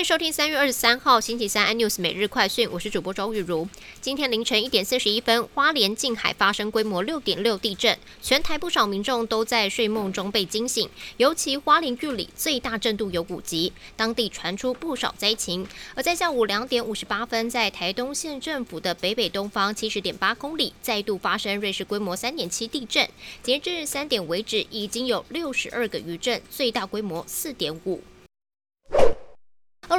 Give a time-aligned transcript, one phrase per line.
[0.00, 3.68] 欢迎收听三月二十三号星期三 iNews 每日快讯，我是主播周玉如。
[4.00, 10.88] 今天凌晨一点四十一分，花莲近海发生规模六点六地震，全台不少民众都在睡梦中被惊醒，
[11.18, 15.68] 尤其花莲玉里最大震度有五级，当地传出不少灾情。
[15.94, 23.06] 而在下午两点五十八分，在台东县政府的北北东方七十点八公里，再度发生瑞士规模三点七地震，
[23.42, 28.02] 截至三点为止，已经有六十二个余震，最大规模四点五。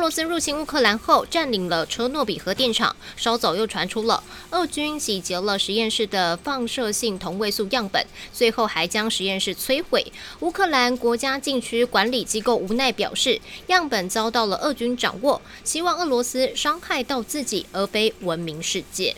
[0.01, 2.95] 俄罗斯入侵乌克兰后，占领了车诺比核电厂。
[3.15, 10.11] 稍早又传出了俄军洗劫了实验室的放射性同位素样本，最后还将实验室摧毁。
[10.39, 19.15] 乌克兰国家禁区管理机构无奈表示，样本遭到了俄军掌握，希望俄罗斯伤害到自己，而非文明世界。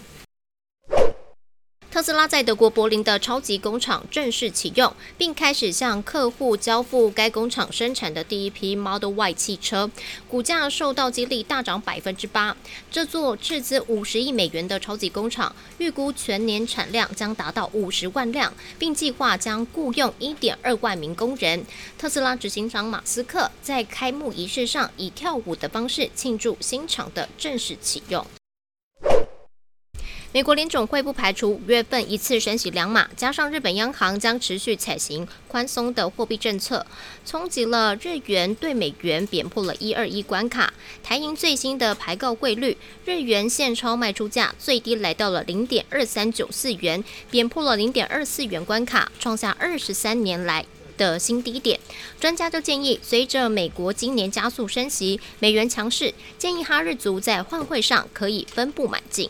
[1.94, 9.92] 特斯拉在德国柏林的超级工厂正式启用，并开始向客户交付该工厂生产的第一批 Model Y 汽车，
[10.28, 12.58] 股价受到激励大涨百分之八。
[12.90, 21.64] 这座斥资五十亿美元的超级工厂，预估全年产量将达到五十万辆，并计划将雇佣一点二万名工人。
[22.00, 28.26] 特斯拉执行长马斯克在开幕仪式上以跳舞的方式庆祝新厂的正式启用。
[30.34, 36.84] 美国联总会不排除五月份一次升息两码，加上日本央行将持续采行宽松的货币政策，
[37.24, 40.74] 冲击了日元对美元贬破了一二一关卡。
[41.04, 42.76] 台银最新的排告汇率，
[43.06, 50.66] 日元现钞卖出价最低来到了零点二三九四元，贬破了零点二四元关卡，创下二十三年来
[50.98, 51.80] 的新低点。
[52.20, 59.30] 专家就建议，随着美国今年加速升息，美元强势，建议哈日族在换汇上可以分布买进。